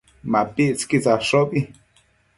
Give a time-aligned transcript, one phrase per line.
[0.31, 1.59] MapictsËquid tsadshobi